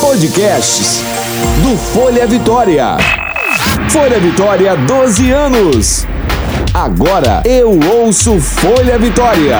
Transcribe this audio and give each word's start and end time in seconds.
Podcasts 0.00 1.00
do 1.62 1.76
Folha 1.78 2.26
Vitória. 2.26 2.96
Folha 3.88 4.18
Vitória, 4.18 4.76
12 4.76 5.30
anos. 5.30 6.06
Agora 6.74 7.40
eu 7.44 7.78
ouço 7.78 8.40
Folha 8.40 8.98
Vitória. 8.98 9.58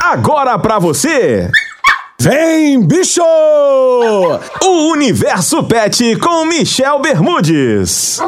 Agora 0.00 0.58
pra 0.58 0.78
você. 0.78 1.50
Vem, 2.18 2.80
bicho! 2.80 3.20
O 3.20 4.92
Universo 4.92 5.62
Pet 5.64 6.16
com 6.16 6.46
Michel 6.46 6.98
Bermudes. 7.00 8.20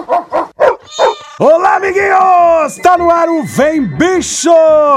Olá, 1.36 1.78
amiguinhos! 1.78 2.76
Tá 2.80 2.96
no 2.96 3.10
ar 3.10 3.28
o 3.28 3.42
Vem 3.42 3.84
Bicho! 3.84 4.52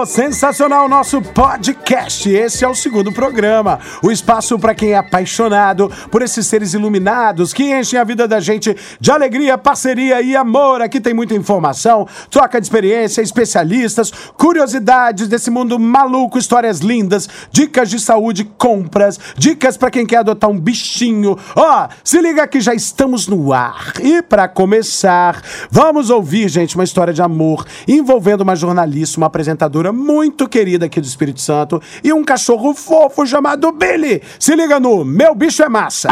Sensacional 0.06 0.88
nosso 0.88 1.20
podcast. 1.20 2.30
Esse 2.30 2.64
é 2.64 2.68
o 2.68 2.76
segundo 2.76 3.12
programa. 3.12 3.80
O 4.04 4.12
espaço 4.12 4.60
para 4.60 4.76
quem 4.76 4.92
é 4.92 4.98
apaixonado 4.98 5.92
por 6.12 6.22
esses 6.22 6.46
seres 6.46 6.76
iluminados 6.76 7.54
que 7.54 7.74
enchem 7.74 8.00
a 8.00 8.04
vida 8.04 8.28
da 8.28 8.40
gente 8.40 8.78
de 9.00 9.12
alegria, 9.12 9.58
parceria 9.58 10.22
e 10.22 10.36
amor. 10.36 10.80
Aqui 10.80 11.02
tem 11.02 11.12
muita 11.12 11.34
informação, 11.34 12.08
troca 12.30 12.62
de 12.62 12.68
experiência, 12.68 13.24
especialistas, 13.24 14.12
curiosidades 14.38 15.28
desse 15.28 15.50
mundo 15.50 15.80
maluco, 15.80 16.38
histórias 16.38 16.82
lindas, 16.82 17.28
dicas 17.52 17.90
de 17.90 18.00
saúde, 18.00 18.44
compras, 18.60 19.20
dicas 19.36 19.76
para 19.76 19.90
quem 19.90 20.06
quer 20.06 20.18
adotar 20.18 20.52
um 20.52 20.60
bichinho. 20.60 21.36
Ó, 21.56 21.88
se 22.04 22.22
liga 22.22 22.46
que 22.46 22.62
já 22.62 22.76
estamos 22.76 23.28
no 23.28 23.52
ar. 23.52 23.94
E 24.04 24.22
para 24.22 24.48
começar, 24.48 25.42
vamos 25.72 26.12
ouvir 26.12 26.27
ouvir, 26.28 26.50
gente, 26.50 26.76
uma 26.76 26.84
história 26.84 27.14
de 27.14 27.22
amor 27.22 27.66
envolvendo 27.88 28.42
uma 28.42 28.54
jornalista, 28.54 29.18
uma 29.18 29.28
apresentadora 29.28 29.94
muito 29.94 30.46
querida 30.50 30.88
aqui 30.88 31.00
do 31.00 31.08
Espírito 31.08 31.40
Santo 31.40 31.82
e 32.04 32.12
um 32.12 32.22
cachorro 32.22 32.74
fofo 32.74 33.26
chamado 33.26 33.72
Billy. 33.72 34.22
Se 34.38 34.54
liga 34.54 34.78
no 34.78 35.06
Meu 35.06 35.34
Bicho 35.34 35.64
é 35.64 35.70
Massa. 35.70 36.10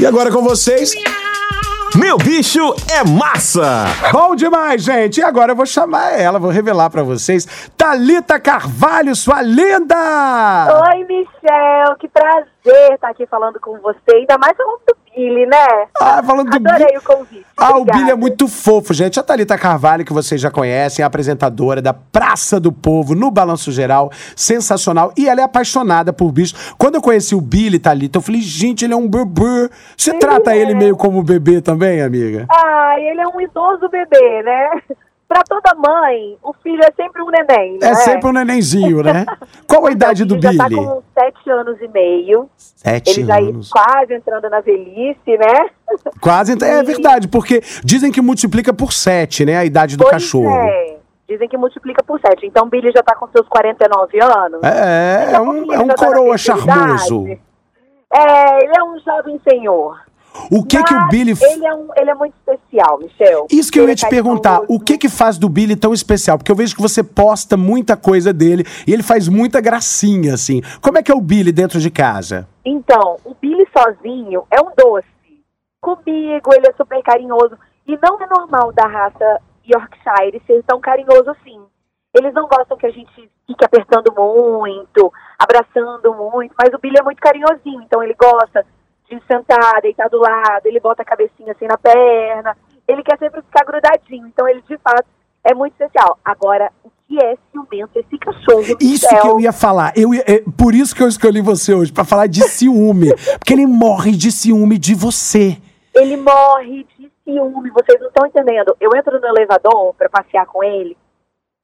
E 0.00 0.06
agora 0.06 0.30
com 0.30 0.40
vocês. 0.40 0.94
Meu 1.96 2.18
bicho 2.18 2.60
é 2.92 3.02
massa! 3.02 3.86
Bom 4.12 4.36
demais, 4.36 4.82
gente! 4.84 5.20
E 5.20 5.22
agora 5.24 5.52
eu 5.52 5.56
vou 5.56 5.64
chamar 5.64 6.20
ela, 6.20 6.38
vou 6.38 6.50
revelar 6.50 6.90
para 6.90 7.02
vocês. 7.02 7.70
Talita 7.76 8.38
Carvalho, 8.38 9.16
sua 9.16 9.40
linda! 9.40 9.96
Oi, 10.92 11.04
Michel, 11.04 11.96
que 11.98 12.06
prazer 12.08 12.92
estar 12.92 13.08
aqui 13.08 13.26
falando 13.26 13.58
com 13.58 13.78
você, 13.78 14.16
ainda 14.16 14.36
mais 14.36 14.54
falando 14.56 14.80
do 14.86 14.96
Billy, 15.18 15.46
né? 15.46 15.86
Ah, 16.00 16.22
falando 16.22 16.48
do 16.48 16.56
Adorei 16.56 16.96
o 16.96 17.02
convite. 17.02 17.44
Ah, 17.56 17.72
o 17.76 17.80
Obrigada. 17.80 17.98
Billy 17.98 18.10
é 18.12 18.14
muito 18.14 18.46
fofo, 18.46 18.94
gente. 18.94 19.18
A 19.18 19.22
Thalita 19.24 19.58
Carvalho, 19.58 20.04
que 20.04 20.12
vocês 20.12 20.40
já 20.40 20.48
conhecem, 20.48 21.02
é 21.02 21.06
apresentadora 21.06 21.82
da 21.82 21.92
Praça 21.92 22.60
do 22.60 22.70
Povo, 22.70 23.16
no 23.16 23.28
Balanço 23.28 23.72
Geral. 23.72 24.12
Sensacional. 24.36 25.12
E 25.16 25.28
ela 25.28 25.40
é 25.40 25.44
apaixonada 25.44 26.12
por 26.12 26.30
bicho. 26.30 26.54
Quando 26.78 26.94
eu 26.94 27.02
conheci 27.02 27.34
o 27.34 27.40
Billy, 27.40 27.80
Thalita, 27.80 28.18
eu 28.18 28.22
falei, 28.22 28.40
gente, 28.40 28.84
ele 28.84 28.94
é 28.94 28.96
um 28.96 29.08
bebê. 29.08 29.68
Você 29.96 30.14
trata 30.14 30.54
ele 30.54 30.74
meio 30.74 30.96
como 30.96 31.20
bebê 31.20 31.60
também, 31.60 32.00
amiga? 32.00 32.46
Ah, 32.48 32.94
ele 32.98 33.20
é 33.20 33.26
um 33.26 33.40
idoso 33.40 33.88
bebê, 33.88 34.42
né? 34.44 34.70
Pra 35.28 35.42
toda 35.46 35.74
mãe, 35.74 36.38
o 36.42 36.54
filho 36.54 36.80
é 36.82 36.90
sempre 36.96 37.20
um 37.22 37.26
neném, 37.28 37.72
né? 37.78 37.90
É 37.90 37.94
sempre 37.96 38.30
um 38.30 38.32
nenenzinho, 38.32 39.02
né? 39.02 39.26
Qual 39.68 39.86
a 39.86 39.90
idade 39.92 40.24
do 40.24 40.36
Ele 40.36 40.40
já 40.40 40.48
Billy? 40.66 40.86
tá 40.86 40.90
com 40.92 41.02
sete 41.12 41.50
anos 41.50 41.78
e 41.82 41.88
meio. 41.88 42.48
Sete 42.56 43.10
Ele 43.20 43.26
já 43.26 43.36
anos. 43.38 43.68
quase 43.68 44.14
entrando 44.14 44.48
na 44.48 44.60
velhice, 44.62 45.20
né? 45.36 45.68
Quase. 46.18 46.52
ent- 46.54 46.62
É 46.62 46.82
verdade, 46.82 47.28
porque 47.28 47.60
dizem 47.84 48.10
que 48.10 48.22
multiplica 48.22 48.72
por 48.72 48.90
sete, 48.90 49.44
né? 49.44 49.58
A 49.58 49.66
idade 49.66 49.98
do 49.98 50.04
Pois 50.04 50.12
cachorro. 50.12 50.48
é. 50.48 50.96
Dizem 51.28 51.46
que 51.46 51.58
multiplica 51.58 52.02
por 52.02 52.18
sete. 52.20 52.46
Então, 52.46 52.64
o 52.64 52.70
Billy 52.70 52.90
já 52.90 53.02
tá 53.02 53.14
com 53.14 53.28
seus 53.28 53.46
49 53.48 54.18
anos. 54.22 54.62
É, 54.62 55.32
é 55.32 55.34
a 55.36 55.42
um, 55.42 55.70
é 55.74 55.78
um 55.78 55.88
tá 55.88 55.94
coroa 55.94 56.38
charmoso. 56.38 57.26
É, 58.10 58.64
ele 58.64 58.72
é 58.74 58.82
um 58.82 58.98
jovem 59.00 59.38
senhor. 59.46 60.00
O 60.50 60.64
que 60.64 60.82
que 60.82 60.94
o 60.94 60.96
Mas 60.96 61.10
Billy... 61.10 61.34
Ele 61.40 61.66
é, 61.66 61.74
um, 61.74 61.88
ele 61.96 62.10
é 62.10 62.14
muito 62.14 62.34
especial, 62.34 62.98
Michel. 62.98 63.46
Isso 63.50 63.70
que 63.70 63.78
eu 63.78 63.88
ia 63.88 63.94
te 63.94 64.08
perguntar, 64.08 64.62
o 64.68 64.78
que 64.78 64.96
que 64.96 65.08
faz 65.08 65.36
do 65.36 65.48
Billy 65.48 65.76
tão 65.76 65.92
especial? 65.92 66.38
Porque 66.38 66.50
eu 66.50 66.56
vejo 66.56 66.74
que 66.74 66.82
você 66.82 67.02
posta 67.02 67.56
muita 67.56 67.96
coisa 67.96 68.32
dele 68.32 68.64
e 68.86 68.92
ele 68.92 69.02
faz 69.02 69.28
muita 69.28 69.60
gracinha, 69.60 70.34
assim. 70.34 70.62
Como 70.80 70.98
é 70.98 71.02
que 71.02 71.10
é 71.10 71.14
o 71.14 71.20
Billy 71.20 71.52
dentro 71.52 71.80
de 71.80 71.90
casa? 71.90 72.48
Então, 72.64 73.16
o 73.24 73.34
Billy 73.34 73.66
sozinho 73.76 74.44
é 74.50 74.60
um 74.60 74.70
doce. 74.76 75.06
Comigo, 75.80 76.54
ele 76.54 76.66
é 76.66 76.72
super 76.76 77.02
carinhoso. 77.02 77.56
E 77.86 77.98
não 78.02 78.20
é 78.20 78.26
normal 78.26 78.72
da 78.72 78.86
raça 78.86 79.40
Yorkshire 79.66 80.42
ser 80.46 80.62
tão 80.66 80.80
carinhoso 80.80 81.30
assim. 81.30 81.60
Eles 82.14 82.32
não 82.32 82.48
gostam 82.48 82.76
que 82.76 82.86
a 82.86 82.90
gente 82.90 83.30
fique 83.46 83.64
apertando 83.64 84.12
muito, 84.16 85.12
abraçando 85.38 86.14
muito, 86.14 86.54
mas 86.58 86.72
o 86.72 86.78
Billy 86.78 86.96
é 86.98 87.02
muito 87.02 87.20
carinhosinho, 87.20 87.82
então 87.82 88.02
ele 88.02 88.14
gosta 88.14 88.64
de 89.08 89.20
sentar, 89.26 89.80
deitar 89.80 90.08
do 90.08 90.18
lado, 90.18 90.66
ele 90.66 90.80
bota 90.80 91.02
a 91.02 91.04
cabecinha 91.04 91.52
assim 91.52 91.66
na 91.66 91.78
perna, 91.78 92.56
ele 92.86 93.02
quer 93.02 93.18
sempre 93.18 93.40
ficar 93.42 93.64
grudadinho, 93.64 94.26
então 94.26 94.46
ele 94.48 94.62
de 94.68 94.76
fato 94.78 95.04
é 95.44 95.54
muito 95.54 95.72
especial. 95.72 96.18
Agora, 96.24 96.70
o 96.84 96.90
que 97.06 97.18
é 97.22 97.36
ciumento 97.50 97.98
esse 97.98 98.18
cachorro? 98.18 98.76
Isso 98.80 99.08
céu? 99.08 99.20
que 99.22 99.28
eu 99.28 99.40
ia 99.40 99.52
falar. 99.52 99.92
Eu 99.96 100.12
ia- 100.12 100.24
é 100.26 100.42
por 100.56 100.74
isso 100.74 100.94
que 100.94 101.02
eu 101.02 101.08
escolhi 101.08 101.40
você 101.40 101.72
hoje, 101.72 101.92
pra 101.92 102.04
falar 102.04 102.26
de 102.26 102.42
ciúme. 102.42 103.14
porque 103.38 103.52
ele 103.52 103.66
morre 103.66 104.12
de 104.12 104.30
ciúme 104.30 104.78
de 104.78 104.94
você. 104.94 105.56
Ele 105.94 106.16
morre 106.16 106.86
de 106.98 107.10
ciúme, 107.24 107.70
vocês 107.70 107.98
não 108.00 108.08
estão 108.08 108.26
entendendo. 108.26 108.76
Eu 108.80 108.90
entro 108.94 109.18
no 109.18 109.26
elevador 109.26 109.94
pra 109.94 110.08
passear 110.08 110.46
com 110.46 110.62
ele, 110.62 110.96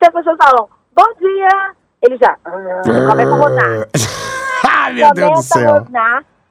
se 0.03 0.09
as 0.09 0.13
pessoas 0.13 0.37
falam, 0.37 0.69
bom 0.95 1.07
dia, 1.19 1.73
ele 2.03 2.17
já 2.17 2.37
ah, 2.45 2.83
começa 3.11 3.31
a 3.31 3.37
rosnar. 3.37 3.89
Ai, 4.67 4.93
meu 4.95 5.13
Deus 5.15 5.29
do 5.29 5.31
Começa 5.31 5.59
a 5.59 5.61
céu. 5.61 5.87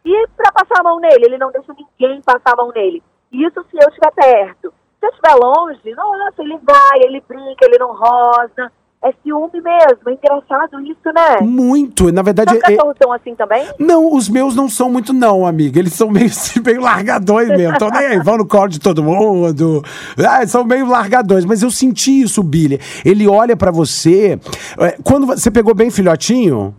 E 0.05 0.27
pra 0.35 0.51
passar 0.51 0.81
a 0.81 0.83
mão 0.83 0.99
nele, 0.99 1.25
ele 1.25 1.37
não 1.37 1.51
deixa 1.51 1.73
ninguém 1.73 2.21
passar 2.21 2.53
a 2.53 2.57
mão 2.57 2.71
nele. 2.75 3.01
Isso 3.31 3.63
se 3.71 3.77
eu 3.77 3.87
estiver 3.89 4.11
perto. 4.15 4.73
Se 4.99 5.05
eu 5.07 5.09
estiver 5.09 5.35
longe, 5.35 5.79
nossa, 5.95 6.41
ele 6.41 6.57
vai, 6.63 6.99
ele 7.03 7.23
brinca, 7.27 7.65
ele 7.65 7.77
não 7.77 7.93
rosa. 7.93 8.71
É 9.05 9.11
ciúme 9.21 9.59
mesmo, 9.61 9.99
é 10.07 10.13
engraçado 10.13 10.79
isso, 10.79 11.11
né? 11.13 11.41
Muito. 11.41 12.09
Na 12.09 12.21
verdade, 12.21 12.55
é- 12.55 12.59
cachorros 12.61 12.95
são 13.01 13.11
assim 13.11 13.35
também? 13.35 13.67
Não, 13.77 14.13
os 14.13 14.29
meus 14.29 14.55
não 14.55 14.69
são 14.69 14.89
muito, 14.89 15.11
não, 15.11 15.45
amiga. 15.45 15.77
Eles 15.77 15.91
são 15.91 16.09
meio, 16.09 16.29
meio 16.65 16.79
largadões 16.79 17.49
mesmo. 17.49 17.73
Estão 17.73 17.89
nem 17.89 17.99
aí, 18.05 18.19
vão 18.19 18.37
no 18.37 18.47
colo 18.47 18.69
de 18.69 18.79
todo 18.79 19.03
mundo. 19.03 19.83
Ah, 20.25 20.47
são 20.47 20.63
meio 20.63 20.85
largadões. 20.87 21.43
Mas 21.43 21.61
eu 21.61 21.69
senti 21.69 22.21
isso, 22.21 22.41
Billy. 22.41 22.79
Ele 23.03 23.27
olha 23.27 23.57
pra 23.57 23.71
você. 23.71 24.39
é, 24.79 24.97
Quando 25.03 25.27
você 25.27 25.51
pegou 25.51 25.75
bem 25.75 25.91
filhotinho? 25.91 26.73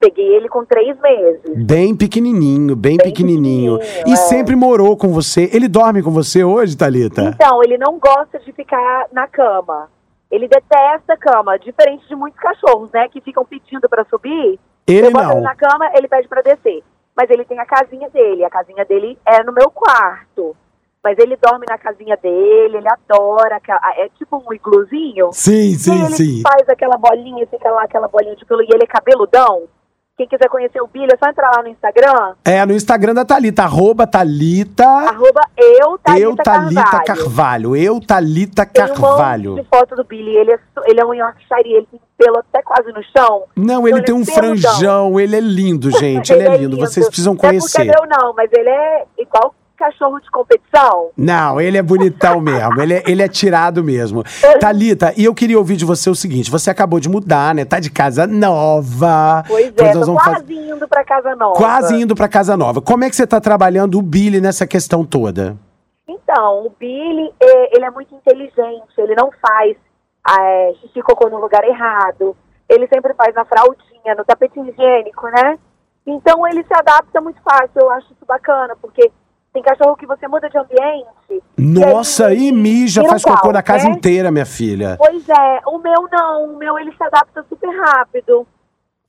Peguei 0.00 0.36
ele 0.36 0.48
com 0.48 0.64
três 0.64 0.96
meses. 1.00 1.42
Bem 1.66 1.96
pequenininho, 1.96 2.76
bem, 2.76 2.96
Bem 2.96 3.06
pequenininho. 3.08 3.78
pequenininho, 3.78 4.08
E 4.08 4.12
é. 4.12 4.16
sempre 4.16 4.54
morou 4.54 4.96
com 4.96 5.08
você. 5.08 5.50
Ele 5.52 5.66
dorme 5.66 6.04
com 6.04 6.10
você 6.12 6.44
hoje, 6.44 6.76
Thalita? 6.76 7.22
Então, 7.34 7.60
ele 7.64 7.76
não 7.76 7.98
gosta 7.98 8.38
de 8.38 8.52
ficar 8.52 9.06
na 9.12 9.26
cama. 9.26 9.90
Ele 10.30 10.46
detesta 10.46 11.14
a 11.14 11.16
cama, 11.16 11.58
diferente 11.58 12.06
de 12.06 12.14
muitos 12.14 12.38
cachorros, 12.38 12.92
né? 12.92 13.08
Que 13.08 13.20
ficam 13.20 13.44
pedindo 13.44 13.88
pra 13.88 14.04
subir. 14.04 14.60
Ele 14.86 15.08
eu 15.08 15.10
não. 15.10 15.32
ele 15.32 15.40
na 15.40 15.56
cama, 15.56 15.90
ele 15.94 16.06
pede 16.06 16.28
pra 16.28 16.42
descer. 16.42 16.84
Mas 17.16 17.28
ele 17.30 17.44
tem 17.44 17.58
a 17.58 17.66
casinha 17.66 18.08
dele. 18.08 18.44
A 18.44 18.50
casinha 18.50 18.84
dele 18.84 19.18
é 19.26 19.42
no 19.42 19.52
meu 19.52 19.68
quarto. 19.68 20.54
Mas 21.02 21.18
ele 21.18 21.36
dorme 21.36 21.66
na 21.68 21.76
casinha 21.76 22.16
dele, 22.16 22.76
ele 22.76 22.88
adora. 22.88 23.60
É 23.96 24.08
tipo 24.16 24.36
um 24.48 24.52
igluzinho. 24.52 25.30
Sim, 25.32 25.74
sim, 25.74 26.04
ele 26.04 26.14
sim. 26.14 26.42
faz 26.42 26.68
aquela 26.68 26.96
bolinha, 26.96 27.44
fica 27.48 27.68
lá 27.70 27.82
aquela 27.82 28.06
bolinha 28.06 28.36
de 28.36 28.44
pelo. 28.44 28.62
E 28.62 28.68
ele 28.72 28.84
é 28.84 28.86
cabeludão. 28.86 29.62
Quem 30.18 30.26
quiser 30.26 30.48
conhecer 30.48 30.82
o 30.82 30.88
Billy, 30.88 31.06
é 31.12 31.16
só 31.16 31.30
entrar 31.30 31.48
lá 31.54 31.62
no 31.62 31.68
Instagram. 31.68 32.34
É, 32.44 32.66
no 32.66 32.72
Instagram 32.74 33.14
da 33.14 33.24
Thalita, 33.24 33.62
arroba 33.62 34.04
Thalita. 34.04 34.84
Arroba 34.84 35.40
eu, 35.56 35.96
Thalita, 35.98 36.20
eu, 36.20 36.36
Thalita 36.36 36.82
Carvalho. 36.82 37.04
Carvalho. 37.06 37.76
Eu, 37.76 38.00
Thalita 38.00 38.66
Tem 38.66 38.82
um 38.82 38.88
Carvalho. 38.88 39.50
monte 39.52 39.62
de 39.62 39.68
foto 39.68 39.94
do 39.94 40.02
Billy. 40.02 40.36
Ele 40.36 40.52
é, 40.54 40.58
ele 40.86 41.00
é 41.00 41.04
um 41.06 41.14
Yorkshire, 41.14 41.72
ele 41.72 41.86
tem 41.88 42.00
pelo 42.18 42.38
até 42.38 42.60
quase 42.62 42.90
no 42.92 43.00
chão. 43.16 43.44
Não, 43.54 43.86
ele 43.86 43.98
Ele 43.98 44.04
tem 44.04 44.12
é 44.12 44.18
um 44.18 44.24
franjão, 44.24 45.20
ele 45.20 45.36
é 45.36 45.40
lindo, 45.40 45.88
gente. 46.00 46.32
Ele, 46.32 46.42
é 46.42 46.56
lindo. 46.56 46.76
Vocês 46.76 47.06
precisam 47.06 47.34
Não 47.34 47.38
é 47.38 47.50
conhecer. 47.50 47.84
porque 47.86 47.88
é 47.88 48.00
meu 48.00 48.08
não, 48.18 48.34
mas 48.34 48.50
ele 48.52 48.68
é 48.68 49.04
igual 49.18 49.54
cachorro 49.78 50.18
de 50.20 50.30
competição. 50.30 51.10
Não, 51.16 51.60
ele 51.60 51.78
é 51.78 51.82
bonitão 51.82 52.40
mesmo. 52.42 52.80
Ele 52.82 52.94
é, 52.94 53.02
ele 53.06 53.22
é 53.22 53.28
tirado 53.28 53.82
mesmo. 53.84 54.22
Thalita, 54.60 55.14
e 55.16 55.24
eu 55.24 55.34
queria 55.34 55.56
ouvir 55.58 55.76
de 55.76 55.84
você 55.84 56.10
o 56.10 56.14
seguinte: 56.14 56.50
você 56.50 56.70
acabou 56.70 56.98
de 57.00 57.08
mudar, 57.08 57.54
né? 57.54 57.64
Tá 57.64 57.78
de 57.80 57.90
casa 57.90 58.26
nova. 58.26 59.44
Pois 59.46 59.66
é, 59.76 59.92
tô 59.92 60.14
quase 60.14 60.34
fazer- 60.40 60.54
indo 60.54 60.88
pra 60.88 61.04
casa 61.04 61.34
nova. 61.36 61.56
Quase 61.56 61.94
indo 62.02 62.14
pra 62.14 62.28
casa 62.28 62.56
nova. 62.56 62.80
Como 62.82 63.04
é 63.04 63.10
que 63.10 63.16
você 63.16 63.26
tá 63.26 63.40
trabalhando 63.40 63.98
o 63.98 64.02
Billy 64.02 64.40
nessa 64.40 64.66
questão 64.66 65.04
toda? 65.04 65.56
Então, 66.08 66.66
o 66.66 66.70
Billy, 66.78 67.30
é, 67.40 67.76
ele 67.76 67.84
é 67.84 67.90
muito 67.90 68.14
inteligente, 68.14 68.82
ele 68.98 69.14
não 69.14 69.30
faz 69.40 69.76
é, 70.40 70.72
xixi 70.80 71.00
cocô 71.02 71.28
no 71.28 71.38
lugar 71.38 71.64
errado. 71.64 72.36
Ele 72.68 72.86
sempre 72.88 73.14
faz 73.14 73.34
na 73.34 73.44
fraldinha, 73.44 74.14
no 74.16 74.24
tapete 74.24 74.58
higiênico, 74.60 75.26
né? 75.28 75.58
Então 76.06 76.46
ele 76.46 76.62
se 76.64 76.74
adapta 76.74 77.20
muito 77.20 77.40
fácil, 77.42 77.70
eu 77.76 77.90
acho 77.90 78.06
isso 78.12 78.24
bacana, 78.26 78.74
porque 78.80 79.10
tem 79.52 79.62
cachorro 79.62 79.96
que 79.96 80.06
você 80.06 80.28
muda 80.28 80.48
de 80.48 80.58
ambiente. 80.58 81.42
Nossa, 81.56 82.26
aí 82.28 82.48
e 82.48 82.52
mija, 82.52 83.04
faz 83.04 83.24
um 83.24 83.30
cocô 83.30 83.52
na 83.52 83.62
casa 83.62 83.88
né? 83.88 83.94
inteira, 83.94 84.30
minha 84.30 84.46
filha. 84.46 84.96
Pois 84.98 85.28
é, 85.28 85.60
o 85.66 85.78
meu 85.78 86.08
não, 86.10 86.54
o 86.54 86.56
meu 86.58 86.78
ele 86.78 86.92
se 86.92 87.02
adapta 87.02 87.44
super 87.48 87.68
rápido. 87.68 88.46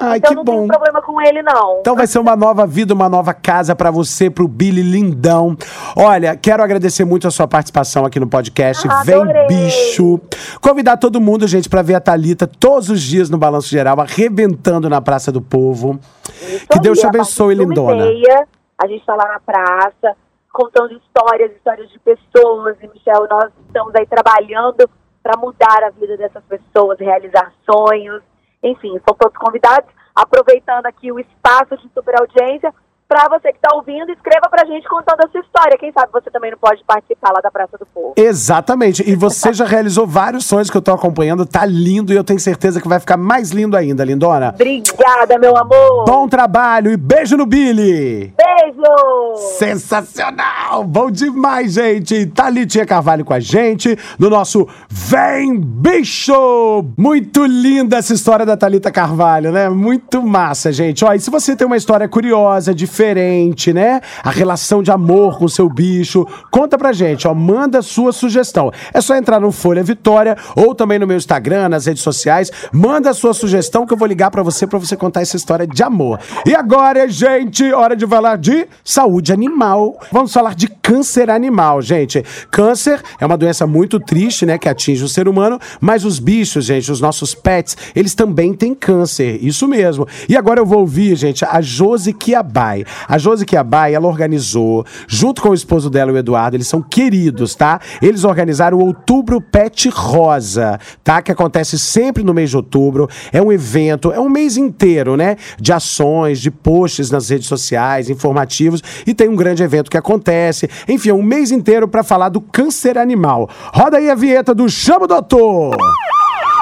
Ai, 0.02 0.18
então 0.18 0.30
que 0.30 0.36
não 0.38 0.46
bom. 0.46 0.54
tenho 0.54 0.68
problema 0.68 1.02
com 1.02 1.22
ele, 1.22 1.42
não. 1.44 1.80
Então 1.82 1.94
vai 1.94 2.08
ser 2.08 2.20
uma 2.20 2.34
nova 2.34 2.66
vida, 2.66 2.94
uma 2.94 3.10
nova 3.10 3.34
casa 3.34 3.76
para 3.76 3.92
você, 3.92 4.30
pro 4.30 4.48
Billy 4.48 4.82
Lindão. 4.82 5.58
Olha, 5.94 6.38
quero 6.38 6.64
agradecer 6.64 7.04
muito 7.04 7.28
a 7.28 7.32
sua 7.32 7.50
participação 7.50 8.06
aqui 8.06 8.18
no 8.18 8.26
podcast. 8.26 8.88
Ah, 8.90 9.04
Vem 9.04 9.16
adorei. 9.22 9.48
bicho. 9.48 10.22
Convidar 10.62 10.96
todo 10.96 11.20
mundo, 11.20 11.46
gente, 11.48 11.68
para 11.68 11.82
ver 11.82 11.96
a 11.96 12.00
Thalita 12.00 12.48
todos 12.48 12.90
os 12.90 13.02
dias 13.02 13.30
no 13.30 13.38
Balanço 13.38 13.68
Geral, 13.68 14.00
arrebentando 14.00 14.90
na 14.90 15.02
Praça 15.02 15.34
do 15.34 15.42
Povo. 15.42 16.00
Isso 16.48 16.66
Que 16.70 16.80
Deus 16.80 16.98
te 16.98 17.06
abençoe, 17.06 17.54
lindona. 17.54 18.06
meia, 18.06 18.48
a 18.82 18.88
gente 18.88 19.06
tá 19.06 19.14
lá 19.14 19.28
na 19.28 19.40
praça, 19.42 20.16
contando 20.60 20.92
histórias, 20.92 21.56
histórias 21.56 21.90
de 21.90 21.98
pessoas. 22.00 22.76
E, 22.82 22.88
Michel, 22.90 23.28
nós 23.30 23.50
estamos 23.66 23.96
aí 23.96 24.06
trabalhando 24.06 24.90
para 25.24 25.40
mudar 25.40 25.84
a 25.86 25.90
vida 25.92 26.18
dessas 26.18 26.44
pessoas, 26.44 27.00
realizar 27.00 27.54
sonhos. 27.64 28.22
Enfim, 28.62 29.00
são 29.08 29.16
todos 29.18 29.38
convidados. 29.38 29.90
Aproveitando 30.14 30.86
aqui 30.86 31.14
o 31.14 31.20
espaço 31.20 31.78
de 31.78 31.90
super 31.94 32.20
audiência, 32.20 32.74
para 33.10 33.28
você 33.28 33.52
que 33.52 33.58
está 33.58 33.76
ouvindo, 33.76 34.12
escreva 34.12 34.48
pra 34.52 34.64
gente 34.66 34.88
contando 34.88 35.20
a 35.22 35.28
sua 35.30 35.42
história. 35.42 35.76
Quem 35.80 35.92
sabe 35.92 36.12
você 36.14 36.30
também 36.30 36.52
não 36.52 36.60
pode 36.60 36.84
participar 36.86 37.32
lá 37.32 37.42
da 37.42 37.50
Praça 37.50 37.76
do 37.76 37.86
Povo. 37.88 38.14
Exatamente. 38.16 39.04
E 39.10 39.16
você 39.16 39.52
já 39.52 39.66
realizou 39.66 40.06
vários 40.06 40.46
sonhos 40.46 40.70
que 40.70 40.78
eu 40.78 40.82
tô 40.82 40.92
acompanhando. 40.92 41.44
Tá 41.44 41.66
lindo 41.66 42.14
e 42.14 42.16
eu 42.16 42.24
tenho 42.24 42.40
certeza 42.40 42.80
que 42.80 42.88
vai 42.88 43.00
ficar 43.00 43.18
mais 43.18 43.50
lindo 43.50 43.76
ainda, 43.76 44.06
lindona. 44.06 44.50
Obrigada, 44.50 45.40
meu 45.40 45.58
amor. 45.58 46.06
Bom 46.06 46.28
trabalho 46.28 46.92
e 46.92 46.98
beijo 46.98 47.36
no 47.36 47.48
Billy! 47.48 48.32
Beijo! 48.38 49.36
Sensacional! 49.58 50.84
Bom 50.84 51.10
demais, 51.10 51.74
gente! 51.74 52.28
Thalitinha 52.28 52.86
Carvalho 52.86 53.26
com 53.26 53.34
a 53.34 53.40
gente 53.40 53.98
no 54.20 54.30
nosso 54.30 54.68
Vem 54.88 55.60
Bicho! 55.60 56.86
Muito 56.96 57.44
linda 57.44 57.98
essa 57.98 58.14
história 58.14 58.46
da 58.46 58.56
Thalita 58.56 58.92
Carvalho, 58.92 59.52
né? 59.52 59.68
Muito 59.68 60.22
massa, 60.22 60.72
gente. 60.72 61.04
Ó, 61.04 61.12
e 61.12 61.20
se 61.20 61.32
você 61.32 61.56
tem 61.56 61.66
uma 61.66 61.78
história 61.78 62.08
curiosa, 62.08 62.72
diferente, 63.00 63.72
né? 63.72 64.02
A 64.22 64.30
relação 64.30 64.84
de 64.84 64.92
amor 64.92 65.38
com 65.38 65.46
o 65.46 65.50
seu 65.50 65.70
bicho, 65.70 66.28
conta 66.52 66.78
pra 66.78 66.92
gente, 66.92 67.28
ó. 67.30 67.34
Manda 67.34 67.82
sua 67.82 68.12
sugestão. 68.12 68.72
É 68.94 69.00
só 69.00 69.16
entrar 69.16 69.40
no 69.40 69.54
Folha 69.54 69.82
Vitória 69.82 70.36
ou 70.54 70.76
também 70.76 71.00
no 71.00 71.08
meu 71.08 71.16
Instagram, 71.16 71.70
nas 71.70 71.86
redes 71.86 72.04
sociais. 72.04 72.52
Manda 72.74 73.14
sua 73.14 73.34
sugestão 73.34 73.86
que 73.86 73.94
eu 73.94 73.98
vou 73.98 74.08
ligar 74.08 74.30
pra 74.30 74.44
você 74.44 74.68
pra 74.68 74.78
você 74.78 74.98
contar 74.98 75.22
essa 75.22 75.38
história 75.38 75.66
de 75.66 75.82
amor. 75.82 76.20
E 76.46 76.54
agora, 76.54 77.08
gente, 77.08 77.72
hora 77.72 77.96
de 77.96 78.06
falar 78.06 78.38
de 78.38 78.68
saúde 78.84 79.32
animal. 79.32 79.98
Vamos 80.12 80.34
falar 80.34 80.54
de 80.54 80.68
câncer 80.68 81.30
animal, 81.30 81.82
gente. 81.82 82.22
Câncer 82.52 83.02
é 83.18 83.26
uma 83.26 83.38
doença 83.38 83.66
muito 83.66 83.98
triste, 83.98 84.46
né, 84.46 84.58
que 84.58 84.68
atinge 84.68 85.04
o 85.04 85.08
ser 85.08 85.28
humano, 85.28 85.58
mas 85.80 86.04
os 86.04 86.20
bichos, 86.20 86.66
gente, 86.66 86.92
os 86.92 87.00
nossos 87.00 87.34
pets, 87.34 87.78
eles 87.96 88.14
também 88.14 88.54
têm 88.54 88.76
câncer. 88.76 89.40
Isso 89.42 89.68
mesmo. 89.68 90.06
E 90.28 90.36
agora 90.36 90.60
eu 90.60 90.66
vou 90.66 90.80
ouvir, 90.80 91.16
gente, 91.16 91.46
a 91.46 91.62
Josi 91.62 92.12
Kiabai. 92.12 92.84
A 93.08 93.18
Josi 93.18 93.46
Kiabai, 93.46 93.94
ela 93.94 94.08
organizou, 94.08 94.86
junto 95.08 95.42
com 95.42 95.50
o 95.50 95.54
esposo 95.54 95.90
dela, 95.90 96.12
o 96.12 96.18
Eduardo, 96.18 96.56
eles 96.56 96.68
são 96.68 96.82
queridos, 96.82 97.56
tá? 97.56 97.80
Eles 98.02 98.24
organizaram 98.24 98.78
o 98.78 98.86
Outubro 98.86 99.42
Pet 99.42 99.90
Rosa, 99.90 100.80
tá? 101.04 101.22
Que 101.22 101.32
acontece 101.32 101.78
sempre 101.78 102.24
no 102.24 102.34
mês 102.34 102.50
de 102.50 102.58
outubro. 102.58 103.08
É 103.32 103.42
um 103.42 103.52
evento, 103.52 104.12
é 104.12 104.20
um 104.20 104.30
mês 104.30 104.58
inteiro, 104.58 105.16
né? 105.16 105.36
De 105.60 105.72
ações, 105.72 106.40
de 106.40 106.52
posts 106.52 107.12
nas 107.12 107.30
redes 107.30 107.48
sociais, 107.48 108.10
informativos, 108.10 108.82
e 109.06 109.14
tem 109.14 109.30
um 109.30 109.36
grande 109.36 109.64
evento 109.64 109.90
que 109.90 109.98
acontece. 109.98 110.70
Enfim, 110.88 111.10
é 111.10 111.14
um 111.14 111.24
mês 111.24 111.52
inteiro 111.52 111.88
para 111.88 112.04
falar 112.04 112.30
do 112.30 112.42
câncer 112.42 112.98
animal. 112.98 113.50
Roda 113.74 113.98
aí 113.98 114.10
a 114.10 114.16
vinheta 114.16 114.54
do 114.54 114.70
Chama 114.70 115.06
o 115.06 115.08
Doutor! 115.08 115.78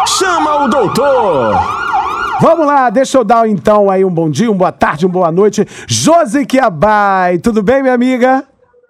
Chama 0.06 0.64
o 0.64 0.68
doutor! 0.70 1.77
Vamos 2.40 2.68
lá, 2.68 2.90
deixa 2.92 3.18
eu 3.18 3.24
dar 3.24 3.48
então 3.50 3.90
aí 3.90 4.06
um 4.06 4.12
bom 4.12 4.30
dia, 4.30 4.50
uma 4.50 4.58
boa 4.58 4.72
tarde, 4.72 5.06
uma 5.06 5.12
boa 5.12 5.32
noite. 5.32 5.66
Josi 5.88 6.46
Kiabai, 6.46 7.40
tudo 7.40 7.64
bem, 7.64 7.82
minha 7.82 7.96
amiga? 7.96 8.44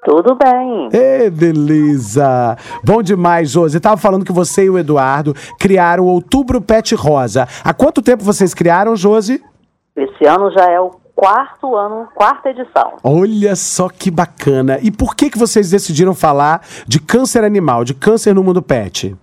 Tudo 0.03 0.35
bem. 0.35 0.89
Ê, 0.91 1.29
beleza! 1.29 2.57
Bom 2.83 3.01
demais, 3.01 3.49
Josi. 3.49 3.79
Tava 3.79 3.97
falando 3.97 4.25
que 4.25 4.31
você 4.31 4.65
e 4.65 4.69
o 4.69 4.77
Eduardo 4.77 5.33
criaram 5.59 6.03
o 6.03 6.07
Outubro 6.07 6.61
Pet 6.61 6.93
Rosa. 6.95 7.47
Há 7.63 7.73
quanto 7.73 8.01
tempo 8.01 8.23
vocês 8.23 8.53
criaram, 8.53 8.95
Josi? 8.95 9.41
Esse 9.95 10.25
ano 10.25 10.51
já 10.51 10.69
é 10.69 10.79
o 10.79 10.91
quarto 11.15 11.75
ano, 11.75 12.07
quarta 12.13 12.49
edição. 12.49 12.93
Olha 13.03 13.55
só 13.55 13.89
que 13.89 14.11
bacana. 14.11 14.77
E 14.81 14.91
por 14.91 15.15
que, 15.15 15.29
que 15.29 15.37
vocês 15.37 15.71
decidiram 15.71 16.13
falar 16.13 16.61
de 16.85 16.99
câncer 16.99 17.43
animal, 17.43 17.83
de 17.83 17.93
câncer 17.93 18.35
no 18.35 18.43
mundo 18.43 18.61
pet? 18.61 19.15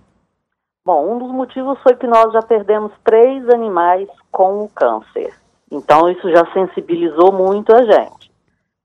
Bom, 0.85 1.15
um 1.15 1.17
dos 1.17 1.31
motivos 1.31 1.79
foi 1.81 1.95
que 1.95 2.05
nós 2.05 2.31
já 2.31 2.43
perdemos 2.43 2.91
três 3.03 3.49
animais 3.49 4.07
com 4.31 4.63
o 4.63 4.69
câncer. 4.69 5.33
Então 5.71 6.07
isso 6.07 6.29
já 6.29 6.45
sensibilizou 6.53 7.31
muito 7.31 7.75
a 7.75 7.83
gente. 7.83 8.31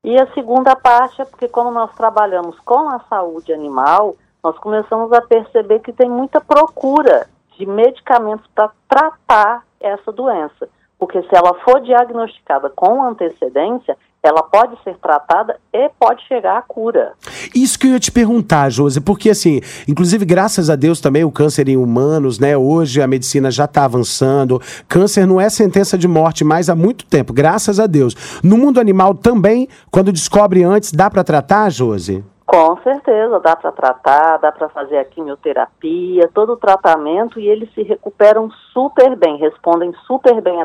E 0.03 0.19
a 0.19 0.33
segunda 0.33 0.75
parte 0.75 1.21
é 1.21 1.27
porque 1.27 1.47
quando 1.47 1.71
nós 1.71 1.95
trabalhamos 1.95 2.59
com 2.61 2.89
a 2.89 3.01
saúde 3.01 3.53
animal, 3.53 4.17
nós 4.43 4.57
começamos 4.59 5.13
a 5.13 5.21
perceber 5.21 5.81
que 5.81 5.93
tem 5.93 6.09
muita 6.09 6.41
procura 6.41 7.29
de 7.59 7.67
medicamentos 7.67 8.47
para 8.55 8.71
tratar 8.89 9.67
essa 9.79 10.11
doença. 10.11 10.71
Porque 11.01 11.23
se 11.23 11.35
ela 11.35 11.55
for 11.65 11.81
diagnosticada 11.81 12.71
com 12.71 13.03
antecedência, 13.03 13.97
ela 14.23 14.43
pode 14.43 14.77
ser 14.85 14.97
tratada 14.97 15.57
e 15.73 15.89
pode 15.99 16.23
chegar 16.29 16.59
à 16.59 16.63
cura. 16.63 17.13
Isso 17.55 17.79
que 17.79 17.87
eu 17.87 17.93
ia 17.93 17.99
te 17.99 18.13
perguntar, 18.13 18.69
Josi, 18.69 19.01
porque 19.01 19.31
assim, 19.31 19.61
inclusive 19.89 20.27
graças 20.27 20.69
a 20.69 20.77
Deus 20.77 21.01
também 21.01 21.25
o 21.25 21.33
câncer 21.33 21.71
em 21.71 21.77
humanos, 21.79 22.39
né? 22.39 22.55
Hoje 22.55 23.01
a 23.01 23.07
medicina 23.07 23.51
já 23.51 23.65
está 23.65 23.85
avançando. 23.85 24.61
Câncer 24.87 25.27
não 25.27 25.41
é 25.41 25.49
sentença 25.49 25.97
de 25.97 26.07
morte 26.07 26.45
mais 26.45 26.69
há 26.69 26.75
muito 26.75 27.07
tempo, 27.07 27.33
graças 27.33 27.81
a 27.81 27.87
Deus. 27.87 28.15
No 28.45 28.59
mundo 28.59 28.79
animal 28.79 29.15
também, 29.15 29.69
quando 29.91 30.13
descobre 30.13 30.63
antes, 30.63 30.93
dá 30.93 31.09
para 31.09 31.25
tratar, 31.25 31.71
Josi? 31.71 32.23
Com 32.51 32.77
certeza, 32.83 33.39
dá 33.39 33.55
para 33.55 33.71
tratar, 33.71 34.39
dá 34.39 34.51
para 34.51 34.69
fazer 34.71 34.99
a 34.99 35.05
quimioterapia, 35.05 36.29
todo 36.35 36.55
o 36.55 36.57
tratamento 36.57 37.39
e 37.39 37.47
eles 37.47 37.73
se 37.73 37.85
recuperam 37.85 38.51
super 38.73 39.15
bem, 39.15 39.39
respondem 39.39 39.95
super 40.05 40.41
bem 40.43 40.57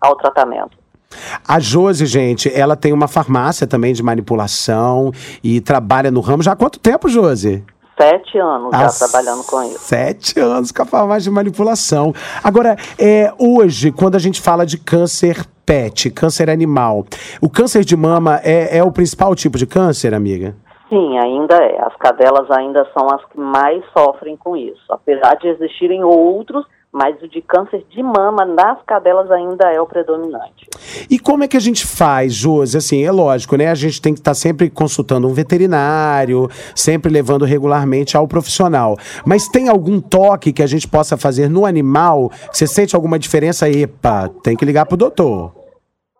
ao 0.00 0.16
tratamento. 0.16 0.78
A 1.46 1.60
Josi, 1.60 2.06
gente, 2.06 2.50
ela 2.50 2.74
tem 2.74 2.94
uma 2.94 3.06
farmácia 3.06 3.66
também 3.66 3.92
de 3.92 4.02
manipulação 4.02 5.12
e 5.42 5.60
trabalha 5.60 6.10
no 6.10 6.22
ramo 6.22 6.42
já 6.42 6.52
há 6.52 6.56
quanto 6.56 6.80
tempo, 6.80 7.10
Josi? 7.10 7.62
Sete 7.94 8.38
anos 8.38 8.70
já 8.72 8.86
Há 8.86 8.92
trabalhando 9.06 9.44
com 9.44 9.62
isso. 9.64 9.80
Sete 9.80 10.40
anos 10.40 10.72
com 10.72 10.80
a 10.80 10.86
farmácia 10.86 11.24
de 11.24 11.30
manipulação. 11.30 12.14
Agora, 12.42 12.74
é, 12.98 13.30
hoje, 13.38 13.92
quando 13.92 14.14
a 14.14 14.18
gente 14.18 14.40
fala 14.40 14.64
de 14.64 14.78
câncer 14.78 15.44
pet, 15.66 16.10
câncer 16.10 16.48
animal, 16.48 17.04
o 17.38 17.50
câncer 17.50 17.84
de 17.84 17.94
mama 17.94 18.40
é, 18.42 18.78
é 18.78 18.82
o 18.82 18.90
principal 18.90 19.34
tipo 19.34 19.58
de 19.58 19.66
câncer, 19.66 20.14
amiga? 20.14 20.56
Sim, 20.88 21.18
ainda 21.18 21.56
é. 21.56 21.80
As 21.82 21.96
cadelas 21.96 22.50
ainda 22.50 22.86
são 22.96 23.08
as 23.08 23.24
que 23.26 23.38
mais 23.38 23.82
sofrem 23.96 24.36
com 24.36 24.56
isso. 24.56 24.84
Apesar 24.90 25.34
de 25.36 25.48
existirem 25.48 26.04
outros, 26.04 26.66
mas 26.94 27.20
o 27.20 27.26
de 27.26 27.42
câncer 27.42 27.84
de 27.90 28.00
mama 28.02 28.44
nas 28.44 28.80
cadelas 28.82 29.28
ainda 29.28 29.68
é 29.72 29.80
o 29.80 29.86
predominante. 29.86 30.68
E 31.10 31.18
como 31.18 31.42
é 31.42 31.48
que 31.48 31.56
a 31.56 31.60
gente 31.60 31.84
faz, 31.84 32.32
Josi? 32.32 32.76
Assim, 32.76 33.04
é 33.04 33.10
lógico, 33.10 33.56
né? 33.56 33.68
A 33.68 33.74
gente 33.74 34.00
tem 34.00 34.14
que 34.14 34.20
estar 34.20 34.34
sempre 34.34 34.70
consultando 34.70 35.26
um 35.26 35.32
veterinário, 35.32 36.48
sempre 36.72 37.10
levando 37.10 37.44
regularmente 37.44 38.16
ao 38.16 38.28
profissional. 38.28 38.96
Mas 39.26 39.48
tem 39.48 39.68
algum 39.68 40.00
toque 40.00 40.52
que 40.52 40.62
a 40.62 40.68
gente 40.68 40.86
possa 40.86 41.16
fazer 41.16 41.48
no 41.48 41.66
animal? 41.66 42.30
Você 42.52 42.64
sente 42.64 42.94
alguma 42.94 43.18
diferença? 43.18 43.68
Epa, 43.68 44.30
tem 44.44 44.56
que 44.56 44.64
ligar 44.64 44.86
pro 44.86 44.96
doutor. 44.96 45.52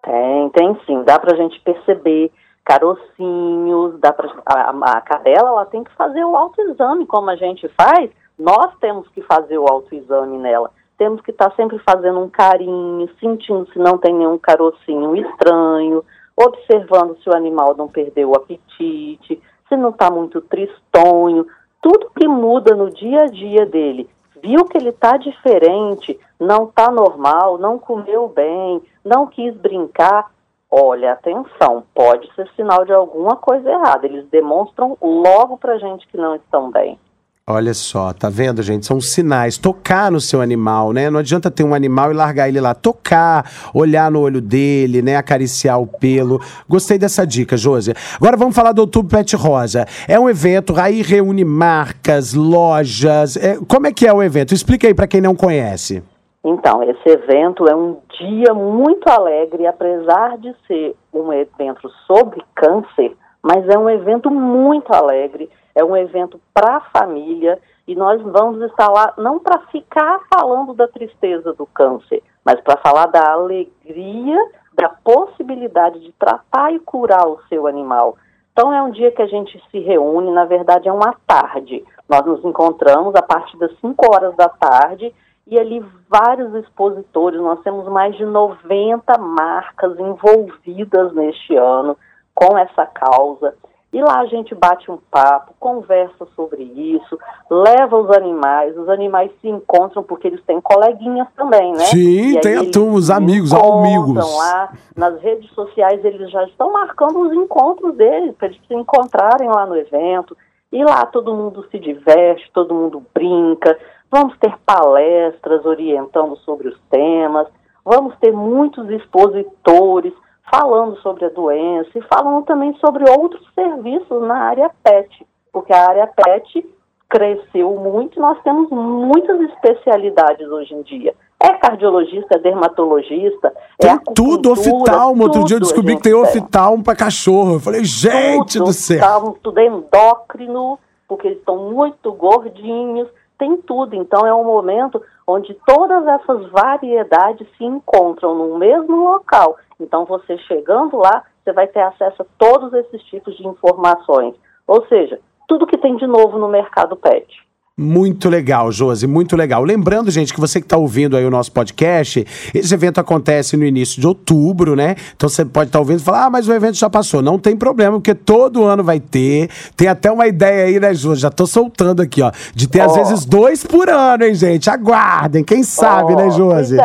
Tem, 0.04 0.50
tem 0.50 0.76
sim. 0.86 1.04
Dá 1.04 1.20
pra 1.20 1.36
gente 1.36 1.60
perceber 1.60 2.32
carocinhos, 2.64 3.98
dá 4.00 4.12
pra, 4.12 4.28
a, 4.46 4.70
a 4.70 5.00
cadela 5.02 5.50
ela 5.50 5.66
tem 5.66 5.84
que 5.84 5.94
fazer 5.94 6.24
o 6.24 6.36
autoexame 6.36 7.06
como 7.06 7.30
a 7.30 7.36
gente 7.36 7.68
faz, 7.68 8.10
nós 8.38 8.72
temos 8.80 9.06
que 9.08 9.22
fazer 9.22 9.58
o 9.58 9.66
autoexame 9.66 10.38
nela. 10.38 10.70
Temos 10.96 11.20
que 11.20 11.30
estar 11.30 11.52
sempre 11.54 11.78
fazendo 11.80 12.20
um 12.20 12.28
carinho, 12.28 13.08
sentindo 13.20 13.68
se 13.72 13.78
não 13.78 13.98
tem 13.98 14.14
nenhum 14.14 14.38
carocinho 14.38 15.14
estranho, 15.16 16.04
observando 16.36 17.16
se 17.22 17.28
o 17.28 17.36
animal 17.36 17.76
não 17.76 17.88
perdeu 17.88 18.30
o 18.30 18.36
apetite, 18.36 19.42
se 19.68 19.76
não 19.76 19.90
está 19.90 20.10
muito 20.10 20.40
tristonho, 20.40 21.46
tudo 21.82 22.10
que 22.16 22.26
muda 22.26 22.74
no 22.74 22.90
dia 22.90 23.22
a 23.22 23.26
dia 23.26 23.66
dele. 23.66 24.08
Viu 24.42 24.64
que 24.66 24.76
ele 24.76 24.90
está 24.90 25.16
diferente, 25.16 26.18
não 26.38 26.64
está 26.64 26.90
normal, 26.90 27.58
não 27.58 27.78
comeu 27.78 28.28
bem, 28.28 28.82
não 29.04 29.26
quis 29.26 29.54
brincar, 29.56 30.30
Olha, 30.76 31.12
atenção, 31.12 31.84
pode 31.94 32.28
ser 32.34 32.48
sinal 32.56 32.84
de 32.84 32.92
alguma 32.92 33.36
coisa 33.36 33.70
errada. 33.70 34.06
Eles 34.06 34.26
demonstram 34.28 34.98
logo 35.00 35.56
pra 35.56 35.78
gente 35.78 36.04
que 36.08 36.16
não 36.16 36.34
estão 36.34 36.68
bem. 36.68 36.98
Olha 37.46 37.72
só, 37.72 38.12
tá 38.12 38.28
vendo, 38.28 38.60
gente? 38.60 38.84
São 38.84 39.00
sinais. 39.00 39.56
Tocar 39.56 40.10
no 40.10 40.20
seu 40.20 40.40
animal, 40.40 40.92
né? 40.92 41.08
Não 41.08 41.20
adianta 41.20 41.48
ter 41.48 41.62
um 41.62 41.74
animal 41.74 42.10
e 42.10 42.14
largar 42.14 42.48
ele 42.48 42.60
lá. 42.60 42.74
Tocar, 42.74 43.48
olhar 43.72 44.10
no 44.10 44.18
olho 44.18 44.40
dele, 44.40 45.00
né? 45.00 45.14
Acariciar 45.14 45.80
o 45.80 45.86
pelo. 45.86 46.40
Gostei 46.68 46.98
dessa 46.98 47.24
dica, 47.24 47.56
Josi. 47.56 47.94
Agora 48.16 48.36
vamos 48.36 48.56
falar 48.56 48.72
do 48.72 48.80
Outubro 48.80 49.16
Pet 49.16 49.36
Rosa. 49.36 49.86
É 50.08 50.18
um 50.18 50.28
evento, 50.28 50.74
aí 50.76 51.02
reúne 51.02 51.44
marcas, 51.44 52.34
lojas. 52.34 53.36
É, 53.36 53.58
como 53.68 53.86
é 53.86 53.92
que 53.92 54.08
é 54.08 54.12
o 54.12 54.20
evento? 54.20 54.52
Explica 54.52 54.88
aí 54.88 54.94
pra 54.94 55.06
quem 55.06 55.20
não 55.20 55.36
conhece. 55.36 56.02
Então, 56.44 56.82
esse 56.82 57.08
evento 57.08 57.66
é 57.66 57.74
um 57.74 57.96
dia 58.20 58.52
muito 58.52 59.08
alegre, 59.08 59.66
apesar 59.66 60.36
de 60.36 60.54
ser 60.66 60.94
um 61.10 61.32
evento 61.32 61.88
sobre 62.06 62.44
câncer, 62.54 63.16
mas 63.42 63.66
é 63.66 63.78
um 63.78 63.88
evento 63.88 64.30
muito 64.30 64.92
alegre, 64.92 65.50
é 65.74 65.82
um 65.82 65.96
evento 65.96 66.38
para 66.52 66.76
a 66.76 66.80
família 66.80 67.58
e 67.88 67.94
nós 67.94 68.20
vamos 68.20 68.60
estar 68.62 68.88
lá 68.90 69.14
não 69.16 69.38
para 69.38 69.58
ficar 69.72 70.20
falando 70.32 70.74
da 70.74 70.86
tristeza 70.86 71.54
do 71.54 71.64
câncer, 71.64 72.22
mas 72.44 72.60
para 72.60 72.76
falar 72.76 73.06
da 73.06 73.32
alegria, 73.32 74.38
da 74.74 74.90
possibilidade 75.02 76.00
de 76.00 76.12
tratar 76.12 76.72
e 76.74 76.78
curar 76.78 77.26
o 77.26 77.40
seu 77.48 77.66
animal. 77.66 78.16
Então 78.52 78.72
é 78.72 78.82
um 78.82 78.90
dia 78.90 79.10
que 79.10 79.22
a 79.22 79.26
gente 79.26 79.60
se 79.70 79.78
reúne, 79.80 80.30
na 80.30 80.44
verdade 80.44 80.88
é 80.88 80.92
uma 80.92 81.14
tarde. 81.26 81.84
Nós 82.08 82.24
nos 82.24 82.44
encontramos 82.44 83.14
a 83.14 83.22
partir 83.22 83.56
das 83.56 83.72
5 83.80 84.14
horas 84.14 84.36
da 84.36 84.48
tarde 84.48 85.12
e 85.46 85.58
ali 85.58 85.84
vários 86.08 86.54
expositores, 86.54 87.40
nós 87.40 87.60
temos 87.62 87.86
mais 87.88 88.16
de 88.16 88.24
90 88.24 89.18
marcas 89.18 89.98
envolvidas 89.98 91.12
neste 91.14 91.54
ano 91.54 91.96
com 92.34 92.56
essa 92.56 92.86
causa. 92.86 93.54
E 93.92 94.02
lá 94.02 94.20
a 94.20 94.26
gente 94.26 94.52
bate 94.56 94.90
um 94.90 94.98
papo, 95.08 95.54
conversa 95.60 96.26
sobre 96.34 96.64
isso, 96.64 97.16
leva 97.48 97.96
os 97.96 98.10
animais, 98.10 98.76
os 98.76 98.88
animais 98.88 99.30
se 99.40 99.48
encontram 99.48 100.02
porque 100.02 100.26
eles 100.26 100.42
têm 100.44 100.60
coleguinhas 100.60 101.28
também, 101.36 101.72
né? 101.72 101.84
Sim, 101.84 102.40
tem 102.40 102.56
a 102.56 102.70
turma, 102.72 102.94
os 102.94 103.08
amigos, 103.08 103.52
amigos. 103.52 104.36
lá 104.36 104.72
nas 104.96 105.20
redes 105.20 105.48
sociais, 105.52 106.04
eles 106.04 106.28
já 106.28 106.42
estão 106.42 106.72
marcando 106.72 107.20
os 107.20 107.32
encontros 107.32 107.94
deles, 107.94 108.34
para 108.36 108.48
eles 108.48 108.60
se 108.66 108.74
encontrarem 108.74 109.48
lá 109.48 109.64
no 109.64 109.76
evento. 109.76 110.36
E 110.72 110.82
lá 110.82 111.06
todo 111.06 111.32
mundo 111.32 111.64
se 111.70 111.78
diverte, 111.78 112.50
todo 112.52 112.74
mundo 112.74 113.00
brinca, 113.14 113.78
Vamos 114.14 114.38
ter 114.38 114.54
palestras 114.64 115.66
orientando 115.66 116.36
sobre 116.44 116.68
os 116.68 116.78
temas, 116.88 117.48
vamos 117.84 118.16
ter 118.20 118.32
muitos 118.32 118.88
expositores 118.88 120.12
falando 120.48 120.96
sobre 121.00 121.24
a 121.24 121.30
doença 121.30 121.90
e 121.96 122.02
falando 122.02 122.44
também 122.44 122.72
sobre 122.74 123.10
outros 123.10 123.44
serviços 123.56 124.22
na 124.22 124.36
área 124.36 124.70
PET, 124.84 125.26
porque 125.52 125.72
a 125.72 125.88
área 125.88 126.06
PET 126.06 126.64
cresceu 127.08 127.74
muito 127.74 128.16
e 128.16 128.22
nós 128.22 128.40
temos 128.44 128.70
muitas 128.70 129.40
especialidades 129.50 130.46
hoje 130.46 130.74
em 130.74 130.82
dia. 130.82 131.12
É 131.40 131.52
cardiologista, 131.54 132.36
é 132.36 132.38
dermatologista, 132.38 133.52
é 133.82 133.86
tem 133.88 133.90
é 133.96 133.98
tudo, 134.14 134.52
oftalmo. 134.52 135.24
Outro 135.24 135.42
dia 135.42 135.56
eu 135.56 135.60
descobri 135.60 135.96
que 135.96 136.02
tem 136.02 136.14
oftalmo 136.14 136.84
para 136.84 136.94
cachorro. 136.94 137.54
Eu 137.54 137.60
falei, 137.60 137.84
gente 137.84 138.58
tudo, 138.58 138.66
do 138.66 138.72
céu. 138.72 138.98
Oftalmo, 138.98 139.38
tudo 139.42 139.58
é 139.58 139.66
endócrino, 139.66 140.78
porque 141.08 141.26
eles 141.26 141.38
estão 141.40 141.68
muito 141.68 142.12
gordinhos 142.12 143.08
tem 143.38 143.56
tudo. 143.58 143.94
Então, 143.94 144.26
é 144.26 144.34
um 144.34 144.44
momento 144.44 145.02
onde 145.26 145.54
todas 145.66 146.06
essas 146.06 146.48
variedades 146.50 147.46
se 147.56 147.64
encontram 147.64 148.34
no 148.34 148.58
mesmo 148.58 149.04
local. 149.04 149.56
Então, 149.80 150.04
você 150.04 150.38
chegando 150.38 150.96
lá, 150.96 151.24
você 151.42 151.52
vai 151.52 151.66
ter 151.66 151.80
acesso 151.80 152.22
a 152.22 152.26
todos 152.38 152.72
esses 152.72 153.02
tipos 153.04 153.36
de 153.36 153.46
informações. 153.46 154.34
Ou 154.66 154.86
seja, 154.86 155.20
tudo 155.46 155.66
que 155.66 155.78
tem 155.78 155.96
de 155.96 156.06
novo 156.06 156.38
no 156.38 156.48
mercado 156.48 156.96
pet. 156.96 157.43
Muito 157.76 158.28
legal, 158.28 158.70
Josi, 158.70 159.04
muito 159.04 159.34
legal. 159.34 159.64
Lembrando, 159.64 160.08
gente, 160.08 160.32
que 160.32 160.38
você 160.38 160.60
que 160.60 160.64
está 160.64 160.76
ouvindo 160.76 161.16
aí 161.16 161.26
o 161.26 161.30
nosso 161.30 161.50
podcast, 161.50 162.24
esse 162.54 162.72
evento 162.72 163.00
acontece 163.00 163.56
no 163.56 163.64
início 163.64 164.00
de 164.00 164.06
outubro, 164.06 164.76
né? 164.76 164.94
Então 165.16 165.28
você 165.28 165.44
pode 165.44 165.70
estar 165.70 165.78
tá 165.78 165.80
ouvindo 165.80 165.98
e 165.98 166.02
falar, 166.04 166.26
ah, 166.26 166.30
mas 166.30 166.46
o 166.46 166.52
evento 166.52 166.76
já 166.76 166.88
passou. 166.88 167.20
Não 167.20 167.36
tem 167.36 167.56
problema, 167.56 167.96
porque 167.96 168.14
todo 168.14 168.62
ano 168.62 168.84
vai 168.84 169.00
ter. 169.00 169.50
Tem 169.76 169.88
até 169.88 170.12
uma 170.12 170.28
ideia 170.28 170.66
aí, 170.66 170.78
né, 170.78 170.94
Josi? 170.94 171.22
Já 171.22 171.30
tô 171.30 171.48
soltando 171.48 172.00
aqui, 172.00 172.22
ó, 172.22 172.30
de 172.54 172.68
ter 172.68 172.80
oh. 172.80 172.84
às 172.84 172.94
vezes 172.94 173.24
dois 173.24 173.64
por 173.64 173.90
ano, 173.90 174.22
hein, 174.22 174.36
gente? 174.36 174.70
Aguardem, 174.70 175.42
quem 175.42 175.64
sabe, 175.64 176.12
oh, 176.12 176.16
né, 176.16 176.30
Josi? 176.30 176.76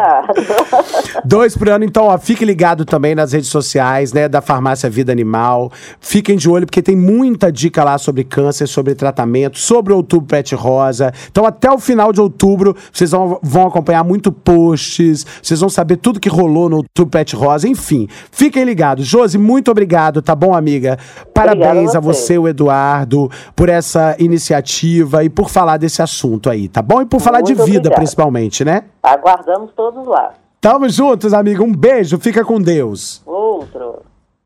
dois 1.24 1.56
por 1.56 1.70
ano, 1.70 1.86
então, 1.86 2.06
ó, 2.06 2.18
fique 2.18 2.44
ligado 2.44 2.84
também 2.84 3.14
nas 3.14 3.32
redes 3.32 3.50
sociais, 3.50 4.12
né, 4.12 4.28
da 4.28 4.42
Farmácia 4.42 4.90
Vida 4.90 5.12
Animal. 5.12 5.72
Fiquem 6.02 6.36
de 6.36 6.50
olho, 6.50 6.66
porque 6.66 6.82
tem 6.82 6.96
muita 6.96 7.52
dica 7.52 7.84
lá 7.84 8.00
sobre 8.00 8.24
câncer, 8.24 8.66
sobre 8.66 8.96
tratamento, 8.96 9.60
sobre 9.60 9.94
outubro 9.94 10.26
Pet 10.26 10.56
Rock 10.56 10.79
Rosa. 10.80 11.12
Então, 11.30 11.46
até 11.46 11.70
o 11.70 11.78
final 11.78 12.14
de 12.14 12.22
outubro, 12.22 12.76
vocês 12.92 13.12
vão, 13.12 13.40
vão 13.42 13.68
acompanhar 13.68 14.04
muito 14.04 14.32
posts, 14.32 15.26
vocês 15.42 15.60
vão 15.60 15.70
saber 15.70 15.98
tudo 15.98 16.20
que 16.20 16.30
rolou 16.30 16.70
no 16.70 16.78
YouTube 16.78 17.10
Pet 17.10 17.36
Rosa. 17.36 17.68
Enfim, 17.68 18.08
fiquem 18.32 18.64
ligados. 18.64 19.06
Josi, 19.06 19.38
muito 19.38 19.70
obrigado, 19.70 20.22
tá 20.22 20.36
bom, 20.36 20.56
amiga? 20.56 20.98
Parabéns 21.34 21.96
a 21.96 22.00
você, 22.00 22.38
o 22.38 22.48
Eduardo, 22.48 23.30
por 23.56 23.70
essa 23.70 24.16
iniciativa 24.20 25.24
e 25.24 25.30
por 25.30 25.50
falar 25.50 25.78
desse 25.78 26.02
assunto 26.02 26.50
aí, 26.50 26.68
tá 26.68 26.82
bom? 26.82 27.02
E 27.02 27.06
por 27.06 27.20
falar 27.20 27.40
muito 27.40 27.48
de 27.48 27.64
vida, 27.64 27.80
obrigado. 27.80 27.96
principalmente, 27.98 28.64
né? 28.64 28.84
Aguardamos 29.04 29.72
todos 29.76 30.08
lá. 30.08 30.34
Tamo 30.62 30.90
juntos, 30.90 31.34
amigo. 31.34 31.64
Um 31.64 31.74
beijo, 31.74 32.18
fica 32.20 32.44
com 32.44 32.60
Deus. 32.60 33.22
Outro. 33.26 33.89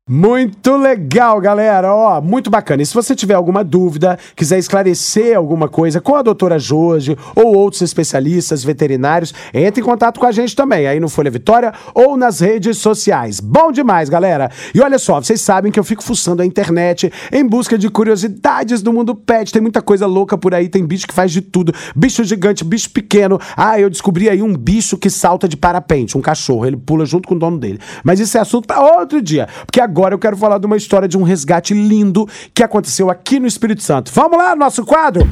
Muito 0.05 0.75
legal, 0.75 1.39
galera. 1.39 1.95
Ó, 1.95 2.19
muito 2.19 2.49
bacana. 2.49 2.83
E 2.83 2.85
se 2.85 2.93
você 2.93 3.15
tiver 3.15 3.35
alguma 3.35 3.63
dúvida, 3.63 4.19
quiser 4.35 4.59
esclarecer 4.59 5.37
alguma 5.37 5.69
coisa 5.69 6.01
com 6.01 6.13
a 6.13 6.21
doutora 6.21 6.59
Jorge 6.59 7.17
ou 7.33 7.55
outros 7.55 7.81
especialistas 7.81 8.65
veterinários, 8.65 9.33
entre 9.53 9.79
em 9.79 9.83
contato 9.85 10.19
com 10.19 10.25
a 10.25 10.31
gente 10.33 10.57
também, 10.57 10.87
aí 10.87 10.99
no 10.99 11.07
Folha 11.07 11.31
Vitória 11.31 11.71
ou 11.95 12.17
nas 12.17 12.41
redes 12.41 12.79
sociais. 12.79 13.39
Bom 13.39 13.71
demais, 13.71 14.09
galera. 14.09 14.51
E 14.75 14.81
olha 14.81 14.99
só, 14.99 15.21
vocês 15.21 15.39
sabem 15.39 15.71
que 15.71 15.79
eu 15.79 15.85
fico 15.85 16.03
fuçando 16.03 16.41
a 16.41 16.45
internet 16.45 17.09
em 17.31 17.47
busca 17.47 17.77
de 17.77 17.89
curiosidades 17.89 18.81
do 18.81 18.91
mundo 18.91 19.15
pet. 19.15 19.53
Tem 19.53 19.61
muita 19.61 19.81
coisa 19.81 20.05
louca 20.05 20.37
por 20.37 20.53
aí, 20.53 20.67
tem 20.67 20.85
bicho 20.85 21.07
que 21.07 21.13
faz 21.13 21.31
de 21.31 21.39
tudo. 21.39 21.73
Bicho 21.95 22.25
gigante, 22.25 22.65
bicho 22.65 22.89
pequeno. 22.89 23.39
Ah, 23.55 23.79
eu 23.79 23.89
descobri 23.89 24.27
aí 24.27 24.41
um 24.41 24.53
bicho 24.53 24.97
que 24.97 25.09
salta 25.09 25.47
de 25.47 25.55
parapente, 25.55 26.17
um 26.17 26.21
cachorro. 26.21 26.65
Ele 26.65 26.75
pula 26.75 27.05
junto 27.05 27.25
com 27.25 27.35
o 27.35 27.39
dono 27.39 27.57
dele. 27.57 27.79
Mas 28.03 28.19
isso 28.19 28.37
é 28.37 28.41
assunto 28.41 28.67
para 28.67 28.81
outro 28.81 29.21
dia, 29.21 29.47
porque 29.65 29.79
agora 29.79 29.92
agora 29.93 30.15
eu 30.15 30.19
quero 30.19 30.35
falar 30.35 30.57
de 30.57 30.65
uma 30.65 30.75
história 30.75 31.07
de 31.07 31.15
um 31.15 31.21
resgate 31.21 31.71
lindo 31.71 32.27
que 32.51 32.63
aconteceu 32.63 33.11
aqui 33.11 33.39
no 33.39 33.45
Espírito 33.45 33.83
Santo. 33.83 34.11
Vamos 34.11 34.39
lá, 34.39 34.55
nosso 34.55 34.83
quadro? 34.83 35.29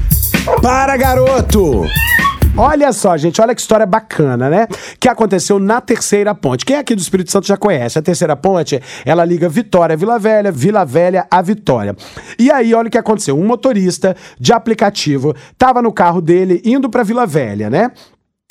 Para, 0.61 0.95
garoto! 0.95 1.81
Olha 2.55 2.93
só, 2.93 3.17
gente, 3.17 3.41
olha 3.41 3.55
que 3.55 3.61
história 3.61 3.87
bacana, 3.87 4.51
né? 4.51 4.67
Que 4.99 5.09
aconteceu 5.09 5.57
na 5.57 5.81
Terceira 5.81 6.35
Ponte. 6.35 6.63
Quem 6.63 6.75
aqui 6.75 6.93
do 6.93 7.01
Espírito 7.01 7.31
Santo 7.31 7.47
já 7.47 7.57
conhece? 7.57 7.97
A 7.97 8.03
Terceira 8.03 8.35
Ponte, 8.35 8.79
ela 9.03 9.25
liga 9.25 9.49
Vitória 9.49 9.93
a 9.93 9.97
Vila 9.97 10.19
Velha, 10.19 10.51
Vila 10.51 10.85
Velha 10.85 11.25
a 11.31 11.41
Vitória. 11.41 11.95
E 12.37 12.51
aí, 12.51 12.75
olha 12.75 12.87
o 12.87 12.91
que 12.91 12.99
aconteceu. 12.99 13.39
Um 13.39 13.47
motorista 13.47 14.15
de 14.39 14.53
aplicativo 14.53 15.33
estava 15.51 15.81
no 15.81 15.91
carro 15.91 16.21
dele 16.21 16.61
indo 16.63 16.87
para 16.87 17.01
Vila 17.01 17.25
Velha, 17.25 17.67
né? 17.67 17.89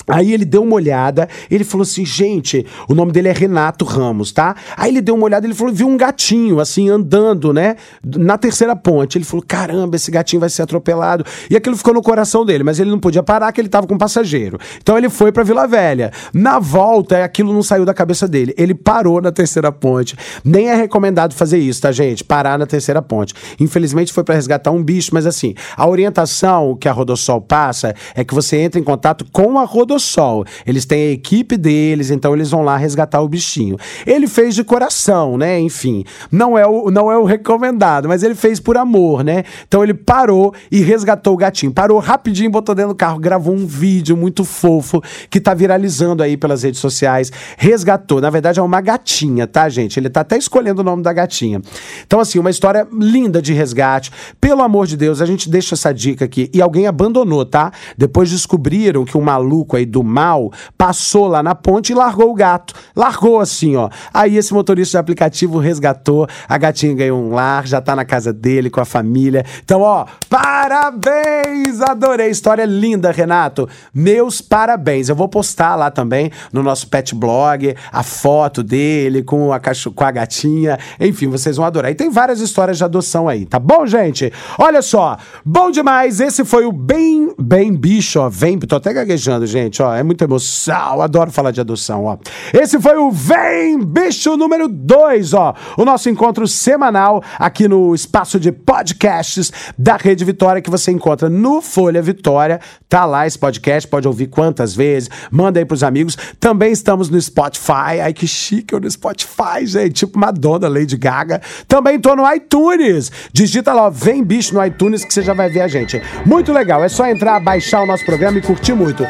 Aí 0.07 0.33
ele 0.33 0.45
deu 0.45 0.63
uma 0.63 0.75
olhada, 0.75 1.27
ele 1.49 1.63
falou 1.63 1.83
assim, 1.83 2.05
gente, 2.05 2.65
o 2.87 2.93
nome 2.93 3.11
dele 3.11 3.27
é 3.29 3.31
Renato 3.31 3.85
Ramos, 3.85 4.31
tá? 4.31 4.55
Aí 4.75 4.91
ele 4.91 5.01
deu 5.01 5.15
uma 5.15 5.25
olhada, 5.25 5.45
ele 5.45 5.53
falou, 5.53 5.73
viu 5.73 5.87
um 5.87 5.97
gatinho, 5.97 6.59
assim, 6.59 6.89
andando, 6.89 7.53
né, 7.53 7.75
na 8.03 8.37
terceira 8.37 8.75
ponte. 8.75 9.17
Ele 9.17 9.25
falou, 9.25 9.43
caramba, 9.47 9.95
esse 9.95 10.11
gatinho 10.11 10.39
vai 10.39 10.49
ser 10.49 10.63
atropelado. 10.63 11.23
E 11.49 11.55
aquilo 11.55 11.77
ficou 11.77 11.93
no 11.93 12.01
coração 12.01 12.45
dele, 12.45 12.63
mas 12.63 12.79
ele 12.79 12.89
não 12.89 12.99
podia 12.99 13.23
parar, 13.23 13.51
que 13.51 13.61
ele 13.61 13.69
tava 13.69 13.87
com 13.87 13.95
um 13.95 13.97
passageiro. 13.97 14.57
Então 14.81 14.97
ele 14.97 15.09
foi 15.09 15.31
pra 15.31 15.43
Vila 15.43 15.67
Velha. 15.67 16.11
Na 16.33 16.59
volta, 16.59 17.23
aquilo 17.23 17.53
não 17.53 17.63
saiu 17.63 17.85
da 17.85 17.93
cabeça 17.93 18.27
dele. 18.27 18.53
Ele 18.57 18.73
parou 18.73 19.21
na 19.21 19.31
terceira 19.31 19.71
ponte. 19.71 20.15
Nem 20.43 20.69
é 20.69 20.75
recomendado 20.75 21.33
fazer 21.33 21.57
isso, 21.57 21.81
tá, 21.81 21.91
gente? 21.91 22.23
Parar 22.23 22.57
na 22.57 22.65
terceira 22.65 23.01
ponte. 23.01 23.33
Infelizmente 23.59 24.11
foi 24.11 24.23
para 24.23 24.35
resgatar 24.35 24.71
um 24.71 24.83
bicho, 24.83 25.11
mas 25.13 25.25
assim, 25.25 25.53
a 25.75 25.87
orientação 25.87 26.75
que 26.75 26.87
a 26.89 26.91
Rodossol 26.91 27.41
passa 27.41 27.93
é 28.15 28.23
que 28.23 28.33
você 28.33 28.57
entre 28.57 28.79
em 28.79 28.83
contato 28.83 29.25
com 29.31 29.59
a 29.59 29.63
Rodossol 29.63 29.90
Sol. 29.99 30.45
Eles 30.65 30.85
têm 30.85 31.09
a 31.09 31.11
equipe 31.11 31.57
deles, 31.57 32.11
então 32.11 32.33
eles 32.33 32.49
vão 32.49 32.61
lá 32.61 32.77
resgatar 32.77 33.21
o 33.21 33.27
bichinho. 33.27 33.77
Ele 34.05 34.27
fez 34.27 34.55
de 34.55 34.63
coração, 34.63 35.37
né? 35.37 35.59
Enfim, 35.59 36.03
não 36.31 36.57
é 36.57 36.65
o, 36.65 36.89
não 36.91 37.11
é 37.11 37.17
o 37.17 37.23
recomendado, 37.23 38.07
mas 38.07 38.23
ele 38.23 38.35
fez 38.35 38.59
por 38.59 38.77
amor, 38.77 39.23
né? 39.23 39.43
Então 39.67 39.83
ele 39.83 39.93
parou 39.93 40.53
e 40.71 40.81
resgatou 40.81 41.33
o 41.33 41.37
gatinho. 41.37 41.71
Parou 41.71 41.99
rapidinho, 41.99 42.49
botou 42.49 42.75
dentro 42.75 42.93
do 42.93 42.95
carro, 42.95 43.19
gravou 43.19 43.53
um 43.53 43.65
vídeo 43.65 44.15
muito 44.17 44.43
fofo 44.43 45.01
que 45.29 45.39
tá 45.39 45.53
viralizando 45.53 46.23
aí 46.23 46.37
pelas 46.37 46.63
redes 46.63 46.79
sociais. 46.79 47.31
Resgatou. 47.57 48.21
Na 48.21 48.29
verdade, 48.29 48.59
é 48.59 48.63
uma 48.63 48.81
gatinha, 48.81 49.47
tá, 49.47 49.67
gente? 49.69 49.99
Ele 49.99 50.09
tá 50.09 50.21
até 50.21 50.37
escolhendo 50.37 50.81
o 50.81 50.83
nome 50.83 51.03
da 51.03 51.13
gatinha. 51.13 51.61
Então, 52.05 52.19
assim, 52.19 52.39
uma 52.39 52.49
história 52.49 52.87
linda 52.91 53.41
de 53.41 53.53
resgate. 53.53 54.11
Pelo 54.39 54.61
amor 54.61 54.87
de 54.87 54.97
Deus, 54.97 55.21
a 55.21 55.25
gente 55.25 55.49
deixa 55.49 55.75
essa 55.75 55.93
dica 55.93 56.25
aqui. 56.25 56.49
E 56.53 56.61
alguém 56.61 56.87
abandonou, 56.87 57.45
tá? 57.45 57.71
Depois 57.97 58.29
descobriram 58.29 59.05
que 59.05 59.17
um 59.17 59.21
maluco 59.21 59.75
aí 59.77 59.80
do 59.85 60.03
mal 60.03 60.51
passou 60.77 61.27
lá 61.27 61.41
na 61.41 61.55
ponte 61.55 61.91
e 61.91 61.95
largou 61.95 62.31
o 62.31 62.33
gato. 62.33 62.73
Largou 62.95 63.39
assim, 63.39 63.75
ó. 63.75 63.89
Aí 64.13 64.37
esse 64.37 64.53
motorista 64.53 64.97
de 64.97 64.97
aplicativo 64.97 65.57
resgatou, 65.57 66.27
a 66.47 66.57
gatinha 66.57 66.93
ganhou 66.93 67.21
um 67.21 67.33
lar, 67.33 67.65
já 67.65 67.81
tá 67.81 67.95
na 67.95 68.05
casa 68.05 68.33
dele 68.33 68.69
com 68.69 68.81
a 68.81 68.85
família. 68.85 69.45
Então, 69.63 69.81
ó, 69.81 70.05
parabéns! 70.29 71.81
Adorei, 71.81 72.29
história 72.29 72.65
linda, 72.65 73.11
Renato. 73.11 73.67
Meus 73.93 74.41
parabéns. 74.41 75.09
Eu 75.09 75.15
vou 75.15 75.27
postar 75.27 75.75
lá 75.75 75.89
também 75.89 76.31
no 76.51 76.61
nosso 76.61 76.87
pet 76.87 77.15
blog 77.15 77.75
a 77.91 78.03
foto 78.03 78.63
dele 78.63 79.23
com 79.23 79.53
a, 79.53 79.59
cacho... 79.59 79.91
com 79.91 80.03
a 80.03 80.11
gatinha. 80.11 80.77
Enfim, 80.99 81.27
vocês 81.27 81.57
vão 81.57 81.65
adorar. 81.65 81.91
E 81.91 81.95
tem 81.95 82.09
várias 82.09 82.39
histórias 82.39 82.77
de 82.77 82.83
adoção 82.83 83.27
aí, 83.27 83.45
tá 83.45 83.59
bom, 83.59 83.85
gente? 83.85 84.31
Olha 84.57 84.81
só, 84.81 85.17
bom 85.45 85.71
demais. 85.71 86.19
Esse 86.19 86.43
foi 86.43 86.65
o 86.65 86.71
Bem 86.71 87.33
Bem 87.39 87.73
Bicho, 87.73 88.19
ó. 88.19 88.29
Vem, 88.29 88.59
tô 88.59 88.75
até 88.75 88.93
gaguejando, 88.93 89.45
gente 89.45 89.70
gente, 89.71 89.81
ó. 89.81 89.95
É 89.95 90.03
muita 90.03 90.25
emoção. 90.25 91.01
Adoro 91.01 91.31
falar 91.31 91.51
de 91.51 91.61
adoção, 91.61 92.05
ó. 92.05 92.17
Esse 92.53 92.79
foi 92.79 92.97
o 92.97 93.09
Vem 93.09 93.79
Bicho 93.79 94.35
número 94.35 94.67
2, 94.67 95.33
ó. 95.33 95.55
O 95.77 95.85
nosso 95.85 96.09
encontro 96.09 96.45
semanal 96.47 97.23
aqui 97.39 97.67
no 97.67 97.95
espaço 97.95 98.39
de 98.39 98.51
podcasts 98.51 99.51
da 99.77 99.95
Rede 99.95 100.25
Vitória 100.25 100.61
que 100.61 100.69
você 100.69 100.91
encontra 100.91 101.29
no 101.29 101.61
Folha 101.61 102.01
Vitória. 102.01 102.59
Tá 102.89 103.05
lá 103.05 103.25
esse 103.25 103.39
podcast, 103.39 103.87
pode 103.87 104.07
ouvir 104.07 104.27
quantas 104.27 104.75
vezes. 104.75 105.09
Manda 105.31 105.59
aí 105.59 105.65
pros 105.65 105.83
amigos. 105.83 106.17
Também 106.39 106.73
estamos 106.73 107.09
no 107.09 107.19
Spotify. 107.21 108.01
Ai, 108.03 108.13
que 108.13 108.27
chique 108.27 108.73
eu 108.73 108.79
no 108.79 108.91
Spotify, 108.91 109.65
gente. 109.65 110.01
Tipo 110.01 110.19
Madonna, 110.19 110.67
Lady 110.67 110.97
Gaga. 110.97 111.41
Também 111.67 111.99
tô 111.99 112.15
no 112.15 112.29
iTunes. 112.33 113.11
Digita 113.31 113.73
lá, 113.73 113.87
ó, 113.87 113.89
Vem 113.89 114.23
Bicho 114.23 114.53
no 114.53 114.65
iTunes 114.65 115.05
que 115.05 115.13
você 115.13 115.21
já 115.21 115.33
vai 115.33 115.49
ver 115.49 115.61
a 115.61 115.67
gente. 115.67 116.01
Muito 116.25 116.51
legal. 116.51 116.83
É 116.83 116.89
só 116.89 117.07
entrar, 117.07 117.39
baixar 117.39 117.81
o 117.81 117.85
nosso 117.85 118.03
programa 118.05 118.37
e 118.37 118.41
curtir 118.41 118.73
muito. 118.73 119.05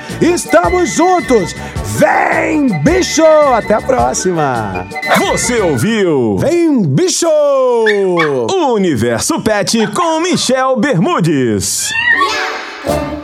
Estamos 0.53 0.89
juntos! 0.89 1.55
Vem, 1.98 2.67
bicho! 2.84 3.24
Até 3.24 3.75
a 3.75 3.81
próxima! 3.81 4.86
Você 5.17 5.62
ouviu? 5.62 6.38
Vem, 6.39 6.84
bicho! 6.84 7.25
O 7.25 8.74
Universo 8.74 9.39
Pet 9.41 9.88
com 9.93 10.20
Michel 10.20 10.75
Bermudes. 10.75 11.89
Yeah! 12.86 13.21